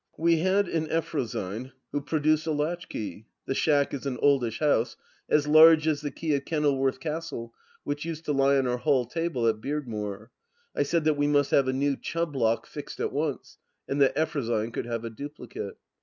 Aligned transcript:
^^ 0.01 0.03
We 0.17 0.39
had 0.39 0.67
in 0.67 0.87
Eftrosyne, 0.87 1.73
who 1.91 2.01
produced 2.01 2.47
a 2.47 2.51
latchkey—' 2.51 3.27
The 3.45 3.53
Schack" 3.53 3.93
is 3.93 4.07
an 4.07 4.17
oldish 4.17 4.57
house— 4.57 4.97
as 5.29 5.45
large 5.45 5.87
as 5.87 6.01
the 6.01 6.09
key 6.09 6.33
of 6.33 6.43
Kenil 6.43 6.75
worth 6.79 6.99
Castle 6.99 7.53
which 7.83 8.03
used 8.03 8.25
to 8.25 8.31
lie 8.31 8.57
on 8.57 8.65
our 8.65 8.77
hall 8.79 9.05
table 9.05 9.45
at 9.45 9.61
Beard 9.61 9.87
more. 9.87 10.31
I 10.75 10.81
said 10.81 11.03
that 11.03 11.17
we 11.17 11.27
must 11.27 11.51
have 11.51 11.67
a 11.67 11.71
new 11.71 11.95
Chubb 11.95 12.35
lock 12.35 12.65
fixed 12.65 12.99
at 12.99 13.13
once, 13.13 13.59
and 13.87 14.01
that 14.01 14.15
Eftrosyne 14.17 14.71
could 14.73 14.87
have 14.87 15.05
a 15.05 15.11
duplicate. 15.11 15.75